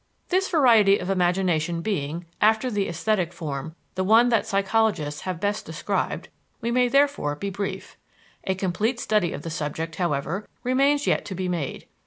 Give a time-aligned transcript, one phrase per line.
[0.29, 5.63] This variety of imagination being, after the esthetic form, the one that psychologists have best
[5.63, 6.27] described,
[6.59, 7.97] we may therefore be brief.
[8.45, 11.85] A complete study of the subject, however, remains yet to be made.